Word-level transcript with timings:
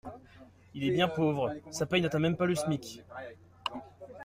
Il 0.73 0.83
est 0.83 0.89
bien 0.89 1.07
pauvre, 1.07 1.53
sa 1.69 1.85
paye 1.85 2.01
n’atteint 2.01 2.17
même 2.17 2.35
pas 2.35 2.47
le 2.47 2.55
SMIC. 2.55 3.03